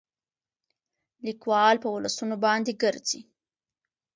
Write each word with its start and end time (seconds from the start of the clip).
ليکوال 1.25 1.75
په 1.83 1.87
ولسونو 1.95 2.35
باندې 2.45 2.71
ګرځي 2.83 3.21